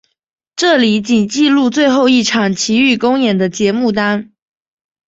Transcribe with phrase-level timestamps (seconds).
[0.55, 4.31] 这里仅记录最后一场琦玉公演的节目单。